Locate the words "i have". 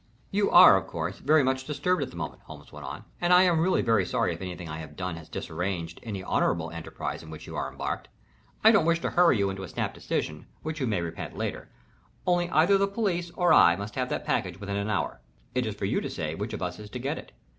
4.67-4.95